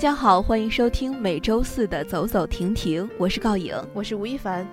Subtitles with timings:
[0.00, 4.66] 家好，欢迎收听每周四的走走停停，我是告颖，我是吴亦凡。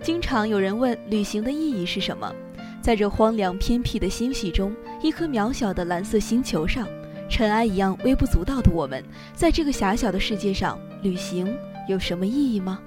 [0.00, 2.32] 经常有人问旅行的意义是什么？
[2.80, 6.86] 在这荒凉偏僻的星系中，一颗渺小的蓝色星球上，
[7.28, 9.02] 尘埃一样微不足道的我们，
[9.34, 11.52] 在这个狭小的世界上旅行
[11.88, 12.78] 有什么意义吗？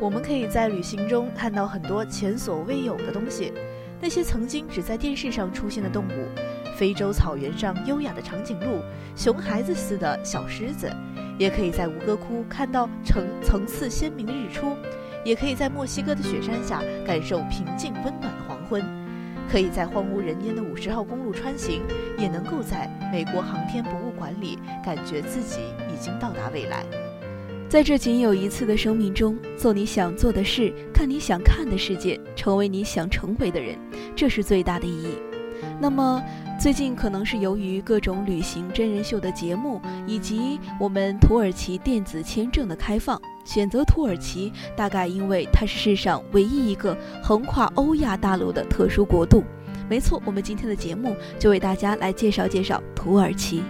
[0.00, 3.52] 我们可以在旅行中看到很多前所未有的东西，
[4.00, 6.28] 那些曾经只在电视上出现的动物。
[6.76, 8.82] 非洲草原上优雅的长颈鹿，
[9.16, 10.90] 熊孩子似的小狮子，
[11.38, 14.76] 也可以在吴哥窟看到层层次鲜明的日出，
[15.24, 18.84] 也可以在墨西哥的雪山下感受平静温暖的黄昏，
[19.50, 21.82] 可以在荒无人烟的五十号公路穿行，
[22.18, 25.60] 也能够在美国航天博物馆里感觉自己
[25.92, 26.84] 已经到达未来。
[27.68, 33.76] 在这仅有一次的生命中，做你想做的事，看你想看的世界，成为你想成为的人，
[34.14, 35.18] 这是最大的意义。
[35.80, 36.22] 那么。
[36.56, 49.42] 最近可能是由于各种旅行真人秀的节目，以及我们土耳其电子签证的开放，选择土耳其，大概因为它是世上唯一一个横跨欧亚大陆的特殊国度。
[49.90, 53.60] 没错，我们今天的节目就为大家来介绍介绍土耳其。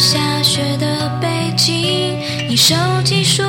[0.00, 2.18] 下雪的北京
[2.48, 2.74] 你收
[3.04, 3.42] 集书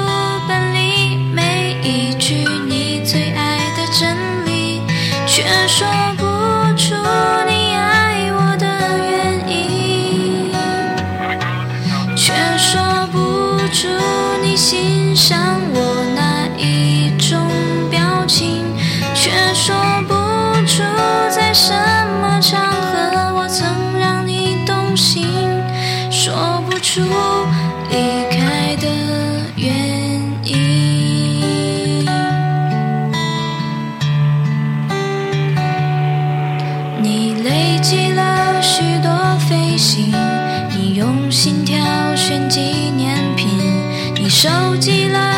[44.41, 45.30] 收集了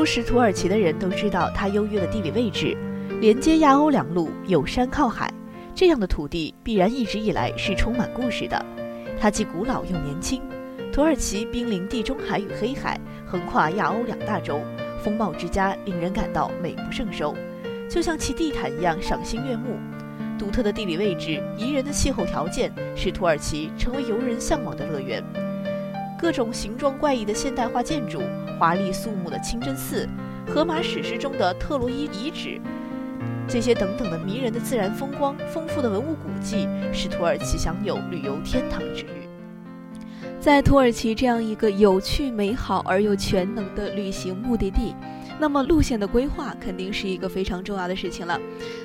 [0.00, 2.74] 初识土耳其的人都知道它优越的地理位置，
[3.20, 5.30] 连接亚欧两路，有山靠海，
[5.74, 8.64] 这样的土地必然一直以来是充满故事的。
[9.20, 10.40] 它既古老又年轻。
[10.90, 14.58] 土耳其濒临地中海与黑海，横跨亚欧两大洲，
[15.02, 17.36] 风貌之佳，令人感到美不胜收，
[17.86, 19.78] 就像其地毯一样赏心悦目。
[20.38, 25.22] 独特的地理位置、宜人的气候条件，使土耳其成为游人向往的乐园。
[26.18, 28.22] 各种形状怪异的现代化建筑、
[28.60, 30.06] 华丽肃穆的清真寺、
[30.46, 32.60] 荷马史诗中的特洛伊遗址，
[33.48, 39.26] 这些等等的迷人的自然风光、丰富的文物古迹，使土耳其享有旅游天堂之誉。
[40.38, 44.94] 在土耳其这样一个有趣、美好而又全能的旅行目的地。
[45.40, 48.38] 那么路线的规划肯定是一个非常重要的事情了。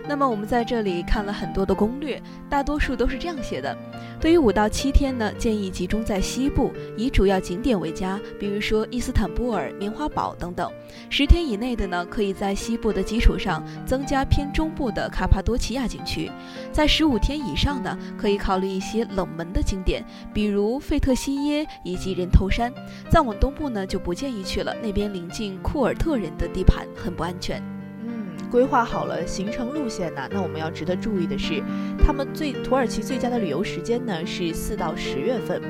[0.07, 3.77] 那么我们在这里看了很多的攻略，大多数都是这样写的：
[4.21, 10.71] 对于五到七天呢，建议集中在西部，以主要景点为佳，比如说伊斯坦布尔、棉花堡等等。
[11.09, 16.31] 十天以内的呢，可以在西部的基础上增加偏中部的卡帕多奇亚景区；
[16.71, 22.71] 在十五天以上呢，可以考虑一些冷门的景点，比如费特西耶以及人头山。
[23.09, 26.44] 再往东部呢，就不建议去了，那边临近库尔特人的。
[26.47, 27.61] 地盘很不安全。
[28.07, 31.63] 嗯，规划好了行程路线呢，那我们要值得注意的是，
[31.97, 35.61] 他们最土耳其最佳的旅游时间呢是四到十月份。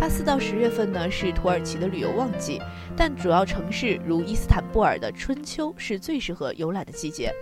[0.00, 2.60] 它四到十月份呢是土耳其的旅游旺季，
[2.96, 7.32] 但主要城市如伊斯坦布尔的春秋是最适合游览的季节。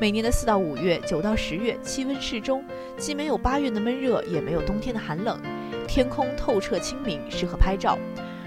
[0.00, 2.62] 每年的四到五月、九到十月，气温适中，
[2.98, 5.40] 既没有八月的闷热，也没有冬天的寒冷，
[5.88, 7.98] 天空透彻清明，适合拍照。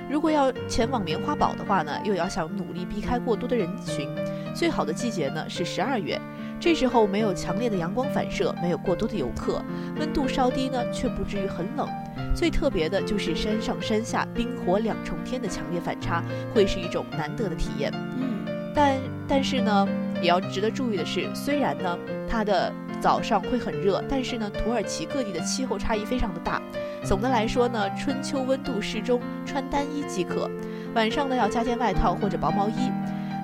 [0.09, 4.09] 如果要前往棉花堡的话呢，又要想努力避开过多的人群，
[4.56, 6.19] 最好的季节呢是十二月，
[6.59, 9.62] 这时候没有强烈的阳光反射，没有过多的游客，
[10.00, 11.88] 温度稍低呢，却不至于很冷。
[12.33, 16.24] 最特别的就是山上山下冰火两重天的强烈反差，
[16.54, 17.92] 会是一种难得的体验。
[18.18, 19.88] 嗯，但但是呢，
[20.21, 21.98] 也要值得注意的是，虽然呢
[22.30, 22.71] 它的
[23.01, 26.62] 早上会很热，但是呢土耳其各地的气候差异非常的大。
[27.07, 30.51] 总的来说呢，春秋温度适中，穿单衣即可。
[30.94, 32.92] 晚上呢要加件外套或者薄毛衣。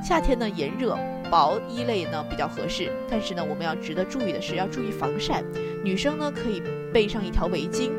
[0.03, 0.97] 夏天呢炎热，
[1.31, 2.91] 薄衣类呢比较合适。
[3.09, 5.41] 但是呢，我们要值得注意的是，要注意防晒。
[5.81, 6.61] 女生呢可以
[6.93, 7.91] 备上一条围巾。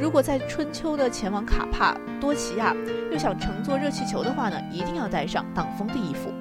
[0.00, 2.74] 如果在春秋的前往卡帕多奇亚，
[3.12, 6.32] 又想乘坐热气球的话呢，一定要带上挡风的衣服。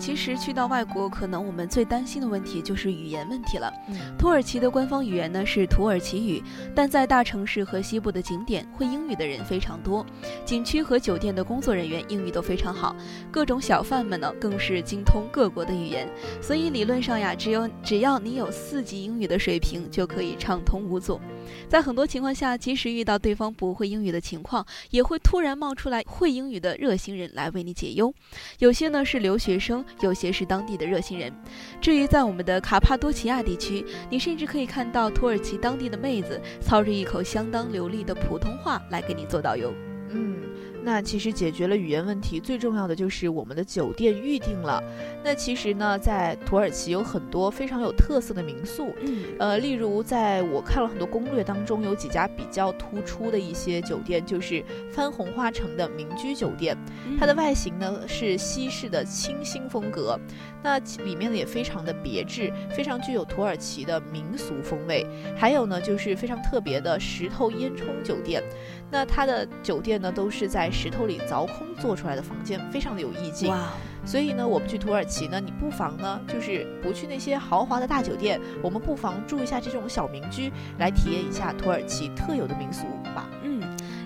[0.00, 3.70] 其实去到外国，可能我们最担心的问题就是语言问题了。
[4.18, 6.42] 土耳其的官方语言呢是土耳其语，
[6.74, 10.04] 但在大城市和西部的景点，会英语的人非常多。
[10.44, 12.96] 景区和酒店的工作人员英语都非常好，
[13.30, 16.08] 各种小贩们呢更是精通各国的语言。
[16.40, 21.20] 所以理论上呀，只有只要你有四级英语的水平，就可以畅通无阻。
[21.68, 28.12] 在很多情况下，即使遇到对方不会英语的情况，也会突然冒出来会英语的热心人来为你解忧。
[28.60, 29.84] 有些呢是留学生。
[30.00, 31.32] 有些是当地的热心人。
[31.80, 39.72] 至于在我们的卡帕多奇亚地区，你甚至可以看到土耳其当地的妹子操着一口相当流利的普通话来给你做导游。
[40.12, 40.36] 嗯
[40.82, 44.82] 那其实解决了语言问题，最重要的就是我们的酒店预定了。
[45.22, 56.74] 那其实呢，在土耳其有很多非常有特色的民宿，嗯，呃，例如在我看了很多攻略当中，有几家比较突出的一些酒店，就是番红花城的民居酒店。
[57.18, 60.18] 它的外形呢是西式的清新风格，
[60.62, 65.06] 那里面呢也非常的别致，非常具有土耳其的民俗风味。
[65.36, 68.42] 还有呢就是非常特别的石头烟囱酒店。
[68.90, 73.48] 那它的酒店呢，都是在石头里凿空做出来的房间，非常的有意境。
[73.48, 73.70] 哇！
[74.04, 83.28] 所以呢，我们去土耳其呢，你不妨呢，就是不去那些豪华的大酒店，我们不妨住一下这种小民居，来体验一下土耳其特有的民俗吧。
[83.44, 83.59] 嗯。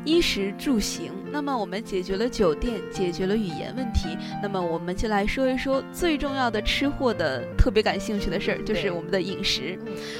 [0.04, 9.78] 衣食住行，那么我们解决了酒店，解决了语言问题，那么我们就来说一说最重要的吃货的特别感兴趣的事儿，就是我们的饮食。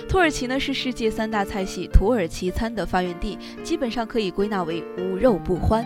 [0.08, 5.84] 土耳其呢是世界三大菜系土耳其餐的发源地，基本上可以归纳为无肉不欢。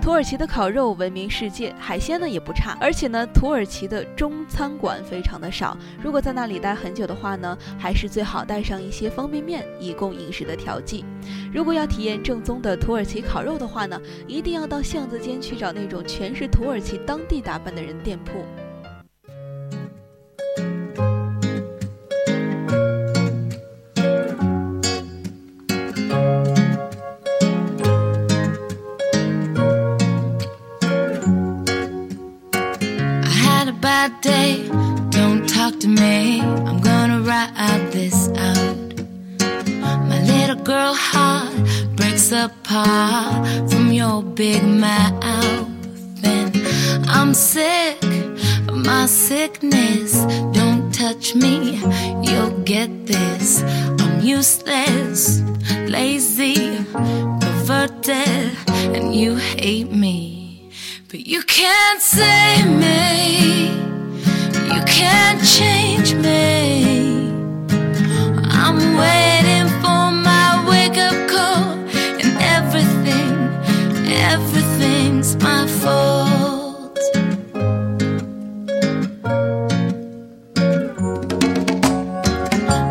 [0.00, 5.76] 土耳其的烤肉闻名世界，海鲜呢也不差，而且呢，土耳其的中餐馆非常的少。
[6.02, 11.04] 如果在那里待很久的话呢，还是最好带上一些方便面，以供饮食的调剂。
[11.52, 18.46] 如果要体验正宗的土耳其烤肉的话呢，一定要到巷子间去找那种全是土耳其当地打扮的人店铺。
[34.00, 34.66] bad day,
[35.10, 36.40] don't talk to me.
[36.40, 38.78] I'm gonna ride this out.
[40.10, 41.52] My little girl heart
[41.96, 45.68] breaks apart from your big mouth.
[46.24, 46.50] And
[47.08, 48.02] I'm sick
[48.70, 50.12] of my sickness.
[50.58, 51.54] Don't touch me,
[52.26, 53.62] you'll get this.
[54.00, 55.42] I'm useless,
[55.96, 56.56] lazy,
[57.42, 58.56] perverted,
[58.96, 60.39] and you hate me.
[61.10, 63.70] But you can't save me,
[64.72, 67.32] you can't change me.
[68.52, 71.72] I'm waiting for my wake up call,
[72.22, 73.34] and everything,
[74.06, 76.96] everything's my fault.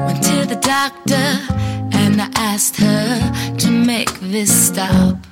[0.06, 1.28] Went to the doctor
[1.98, 5.29] and I asked her to make this stop.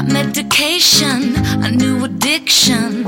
[0.00, 3.04] Got medication, a new addiction.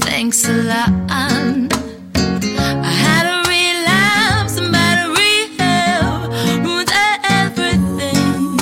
[0.00, 0.90] Thanks a lot.
[1.10, 6.30] I had a relapse and better rehab
[6.64, 6.90] ruined
[7.28, 8.56] everything.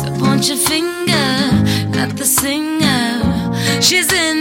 [0.00, 1.28] So point your finger
[1.98, 3.80] at the singer.
[3.80, 4.33] She's in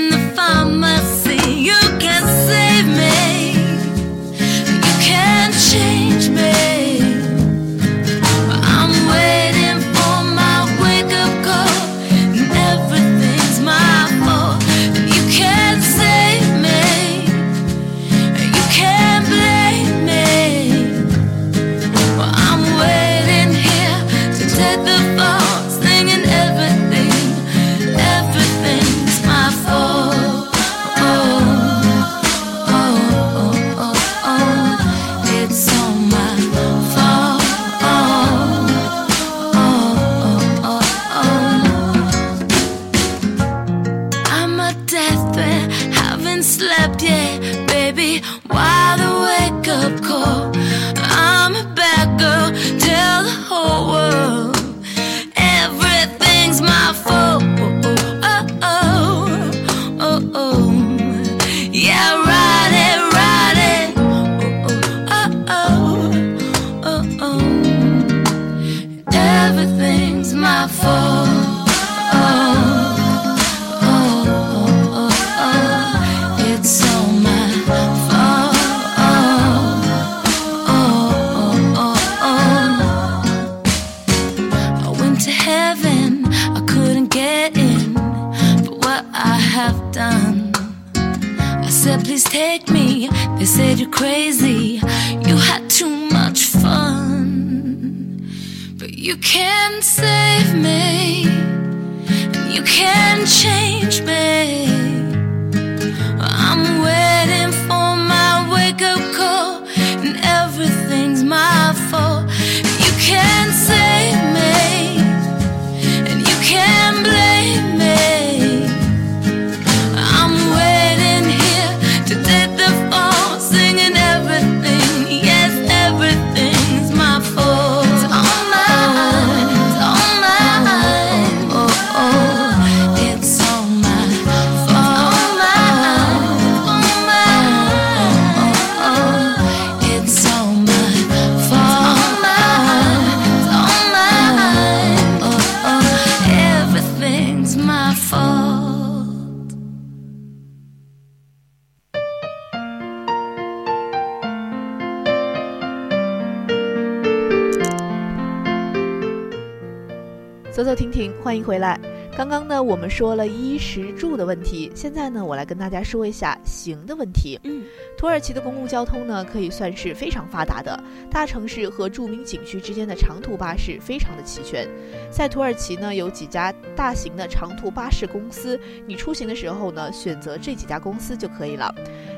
[162.63, 167.37] 呢，我们说了衣食住的问题，现在呢，我来跟大家说一下行的问题。
[167.43, 167.63] 嗯，
[167.97, 174.67] 土耳其的公共交通呢，可以算是非常发达的，大城市和著名景区之间的长途巴士非常的齐全。
[175.11, 181.73] 在土耳其呢，有几家大型的长途巴士公司，你出行的时候呢，选择这几家公司就可以了。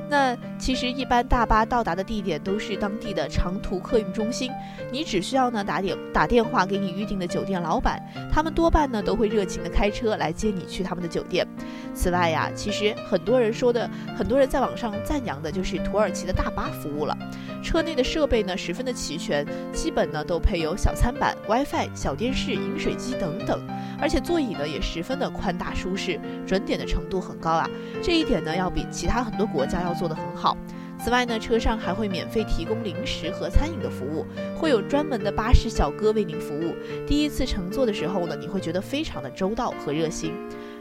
[0.08, 4.52] 那其实一般大巴到达的地点都是当地的长途客运中心，
[4.92, 8.00] 你只需要呢打点打电话给你预定的酒店老板，
[8.32, 11.46] 他们多半呢都会热情的开车来接你去他们的酒店。
[11.94, 17.18] 此外呀，其实很多人说的，很多人在网上赞扬的就是土耳其的大巴服务了。
[17.64, 19.44] 车内的设备呢十分的齐全，
[19.74, 23.60] 基本呢都配有小餐板、WiFi、小电视、饮水机等等，
[24.00, 27.68] 而且座椅呢也十分的宽大舒适，准点的程度很高啊。
[28.04, 30.56] 这一点呢要比其他很多国家要做得很好。
[30.98, 34.26] 此外呢，车上还会免费提供零食和餐饮的服务，
[34.58, 36.74] 会有专门的巴士小哥为您服务。
[37.06, 40.34] 第一次乘坐的时候呢，你会觉得非常的周到和热心。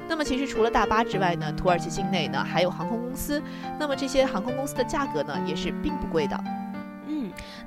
[0.08, 3.42] 那么其实除了大巴之外呢，土耳其境内呢还有航空公司，
[3.78, 6.38] 那么这些航空公司的价格呢也是并不贵的。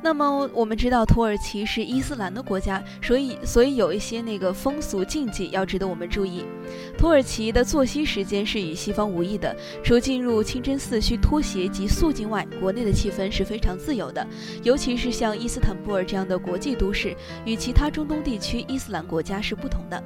[0.01, 6.46] 那么我们知道土耳其是伊斯兰的国家，所以所以有一些那个风俗禁忌要值得我们注意。
[6.98, 14.25] 土耳其的作息时间是与西方无异的，除进入清真寺需脱鞋及肃静外，国内的气氛是非常自由的。
[14.63, 20.01] 尤其是像伊斯坦布尔这样的国际都市，与其他中东地区伊斯兰国家是不同的。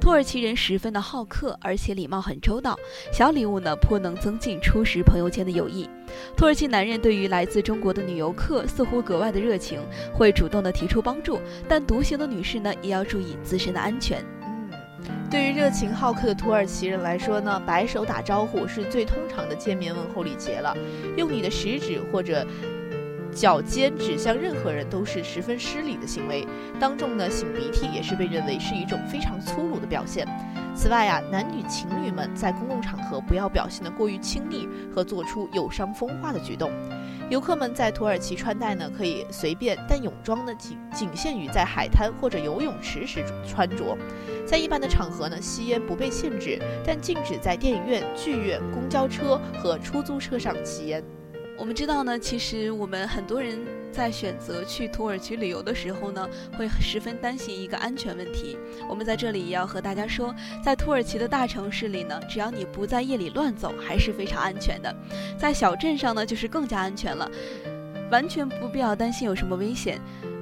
[0.00, 2.78] 土耳其人十分的好客，而且礼貌很周到，
[3.12, 5.88] 小礼物呢颇能增进初识朋友间的友谊。
[6.36, 9.80] 土耳其男人对于来自中国的女游客似乎格外的热情，
[10.12, 14.24] 会主动的提出帮助，但独行的女士呢也要注意自身的安全。
[14.42, 14.70] 嗯，
[15.30, 20.76] 对于热情好客的土耳其人来说呢，摆手打招呼是最通常的见面问候礼节了，
[21.16, 22.46] 用你的食指或者。
[23.30, 26.44] 脚尖指向任何人都是十分失礼的行为，
[26.80, 30.26] 当众呢擤鼻涕也是被认为是一种非常粗鲁的表现。
[30.78, 36.70] 此外啊，男女情侣们在公共场合不要表现得过于亲昵和做出有伤风化的举动。
[37.28, 43.98] 游客们在土耳其穿戴呢可以随便，但泳装呢仅仅限于在海滩或者游泳池时穿着。
[44.46, 51.02] 在一般的场合呢，吸烟不被限制，但禁止在电影院、剧院、公交车和出租车上吸烟。
[51.58, 53.58] 我们知道呢，其实我们很多人
[53.92, 58.56] 在选择去土耳其旅游的时候呢，会十分担心一个安全问题。
[58.88, 64.94] 我们在这里也要和大家说，在土耳其的大城市里呢，只要你不在夜里乱走，还是非常安全的。
[65.36, 67.30] 在小镇上呢，就是更加安全了，
[68.10, 70.00] 完全不必要担心有什么危险。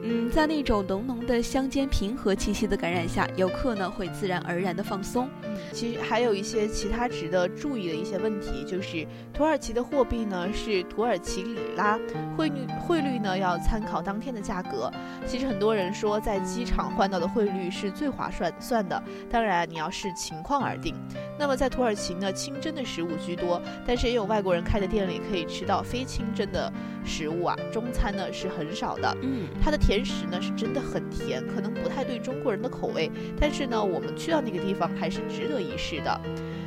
[0.08, 5.28] 嗯，在那种浓浓的乡间平和气息的感染下，游客呢会自然而然的放松。
[5.72, 11.98] 其实还有一些其他值得注意的一些问题，就是土耳其的货币呢是土耳其里拉，
[12.36, 14.88] 汇率汇率呢要参考当天的价格。
[15.26, 20.94] 其实很多人说在机场换到的汇率是最划算算的，当然你要视情况而定。
[21.36, 26.72] 那么在土耳其呢，清真的食物居多，但是也有外国人开的店里可以吃到非清真的
[27.04, 27.56] 食物啊。
[27.72, 29.95] 中餐呢是很少的，嗯，它的甜。
[29.96, 33.10] 甜食呢是真的很甜，可能不太对中国人的口味，
[33.40, 36.20] 但是呢，我们去到那个地方还是值得一试的。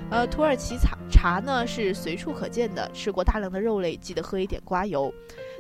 [0.10, 5.14] 呃，土耳其茶茶呢是随处可见的，吃过大量的肉类，记得喝一点瓜油。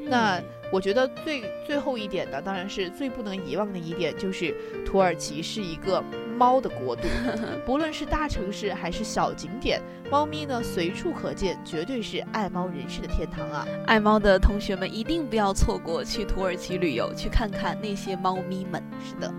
[0.05, 6.03] 那我觉得最最后一点呢，当然是最不能遗忘的一点，就是土耳其是一个
[6.37, 7.03] 猫的国度，
[7.65, 9.81] 不论是大城市还是小景点，
[10.11, 13.67] 猫咪呢随处可见，绝对是爱猫人士的天堂啊！
[13.87, 18.83] 爱猫的同学们一定不要错过去土耳其旅游，去看看那些猫咪们。
[19.03, 19.33] 是的。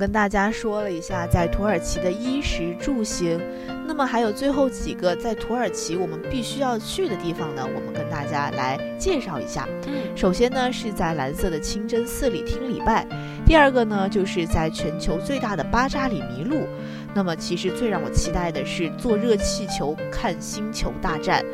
[0.00, 3.38] 跟大家说了一下在土耳其的衣食住行，
[3.86, 9.68] 那么还有最后几个在土耳其我们必须要去的地方呢，我们跟大家来介绍一下。
[9.86, 13.04] 嗯，首先呢，是在蓝色的清真寺里听礼拜；
[13.44, 16.66] 第二个呢，就是在全球最大的巴扎里迷路。
[17.12, 21.44] 那么，其实最让我期待的是坐热气球看星球大战。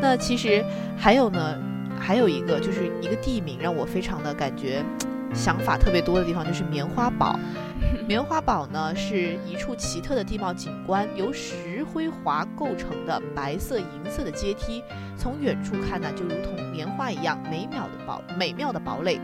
[0.00, 0.64] 那其实
[0.96, 1.58] 还有呢，
[1.98, 4.84] 还有一个就是一个地名让我非常的感觉
[5.34, 7.38] 想法特别多的地方，就是棉花堡。
[8.08, 14.82] 棉花堡呢是一处奇特的地貌景观，由石灰华构成的白色、银色的阶梯，
[15.14, 19.20] 从远处看呢，就如同棉花一样美妙的堡美妙的堡垒。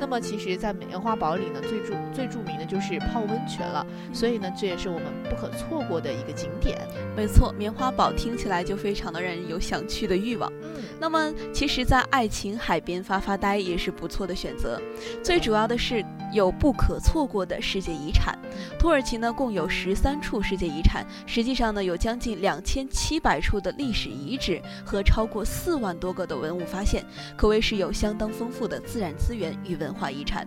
[0.00, 6.80] 那么，其实，在棉花堡里呢，最著最著名的就是泡温泉了，所以呢，这也是我们不可错过的一个景点。
[7.14, 10.50] 没错，棉花堡听起来就非常的让人有想去的欲望。
[10.62, 14.80] 嗯，那么，其实，在爱琴海边发发呆也是不错的选择。
[15.22, 18.36] 最主要的是有不可错过的世界遗产。
[18.78, 27.04] 土耳其呢，共有十三处世界遗产，实际上呢，有将近两千七百处的历史遗址和超过四万多个的文物发现，
[27.36, 30.46] 可谓是有相当丰富的自然资源与文化遗产。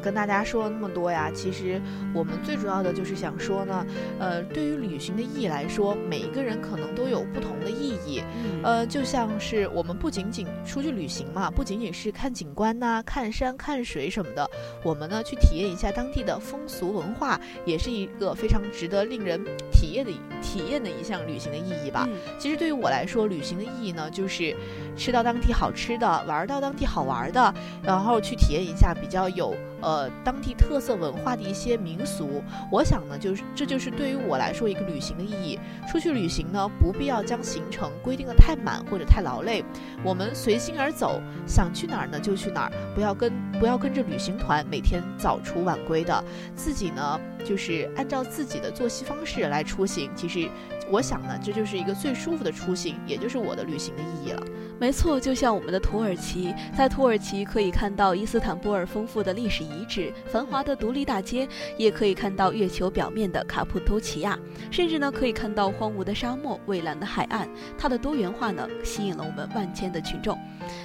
[0.00, 1.80] 嗯，跟大家说了那么多呀，其实
[2.14, 3.86] 我们最主要的就是想说呢，
[4.18, 8.22] 呃，对于旅行的意义来说，每一个人可能都有不同的意义。
[8.62, 14.48] 呃，就像是我们不仅仅出去旅行嘛，不仅仅是看景观呐、看山看水什么的，
[14.82, 20.10] 我们呢去体验一下当地的风俗文化，也是一个非常值得令人体验的
[20.42, 22.06] 体验的一项旅行的意义吧。
[22.10, 24.54] 嗯其实对于我来说，旅行的意义呢，就是
[24.96, 32.42] 吃到当地好吃的，玩到当地好玩的，然后去体验一下比较有呃当地特色文化的一些民俗。
[32.70, 35.58] 我想呢，就是这就是对于我来说一个旅行的意义。
[35.90, 39.64] 出去旅行呢，不必要将行程规定的太满或者太劳累，
[40.04, 50.10] 我们随心而走，想去哪儿呢就去哪儿，不要跟不要跟着旅行团每天早出晚归的，自己呢就是按照自己的作息方式来出行。
[50.14, 50.48] 其实
[50.90, 54.42] 我想呢，这就是一个最舒服的出行，也就是我的旅行的意义了。
[54.80, 64.38] 没错，就像我们的土耳其，在土耳其可以看到伊斯坦布尔丰富的历史遗址、繁华的独立大街，也可以看到月球表面的卡普托奇亚，
[64.70, 67.48] 甚至呢可以看到荒芜的沙漠、蔚蓝的海岸。
[67.78, 70.38] 它的多元化呢，吸引了我们万千的群众。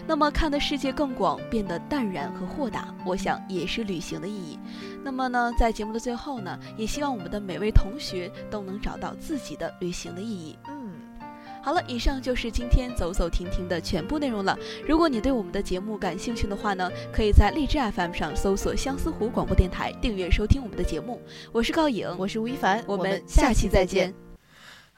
[0.06, 4.60] 那么看的世界更广，变得淡然和豁达，我想也是旅行的意义。
[5.06, 10.58] 那么呢，在节目的最后呢，也希望我们的每位同学都能找到自己的旅行的意义。
[10.68, 10.94] 嗯。
[11.62, 14.58] 好了，以上就是今天走走停停的全部内容了。
[14.88, 21.22] 如果你对我们的节目感兴趣的话呢，可以在荔枝 FM 上搜索相思湖广播电台，订阅收听我们的节目。
[21.52, 24.12] 我是高颖，我是吴亦凡，我们下期再见。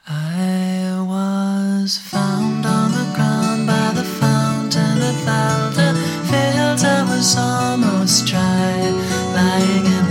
[0.04, 5.92] I was found on the ground by the fountain that the
[6.30, 6.82] fields.
[6.82, 8.47] I was almost drowned.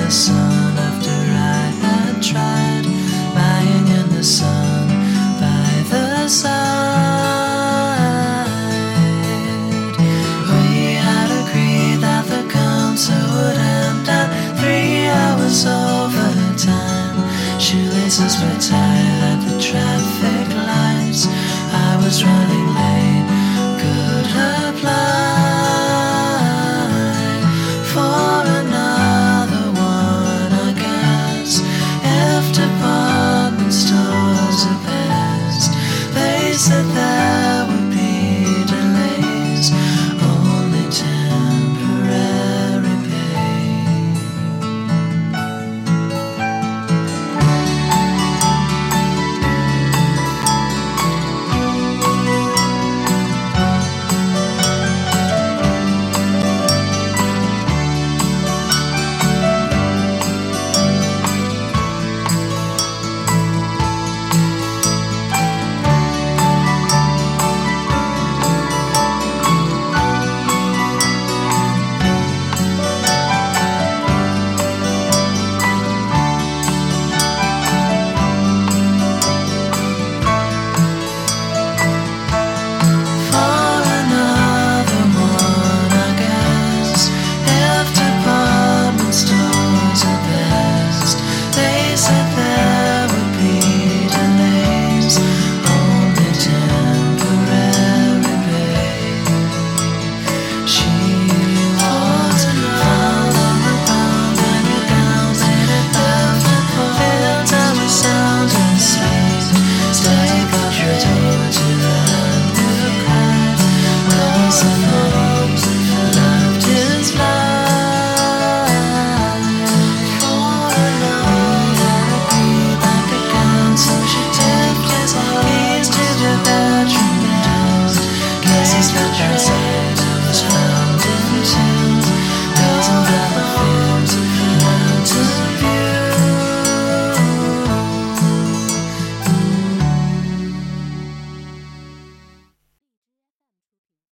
[0.08, 0.47] the sun.